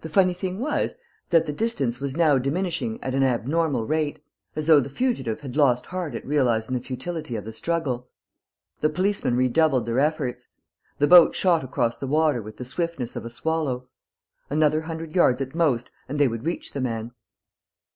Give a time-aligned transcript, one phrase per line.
[0.00, 0.96] The funny thing was
[1.30, 4.18] that the distance was now diminishing at an abnormal rate,
[4.56, 8.08] as though the fugitive had lost heart at realizing the futility of the struggle.
[8.80, 10.48] The policemen redoubled their efforts.
[10.98, 13.86] The boat shot across the water with the swiftness of a swallow.
[14.50, 17.12] Another hundred yards at most and they would reach the man.